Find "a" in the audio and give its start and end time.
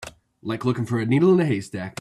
0.99-1.05, 1.41-1.45